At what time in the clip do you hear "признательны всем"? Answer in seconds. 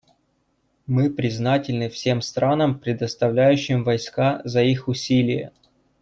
1.11-2.23